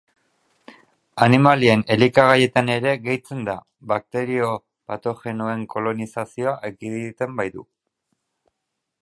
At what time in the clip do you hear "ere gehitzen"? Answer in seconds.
2.77-3.43